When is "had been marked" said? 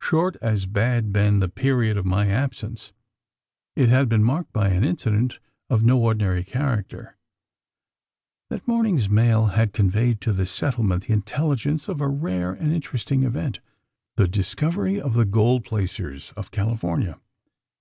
3.88-4.52